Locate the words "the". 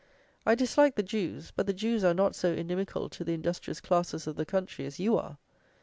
0.95-1.03, 1.67-1.75, 3.23-3.33, 4.35-4.45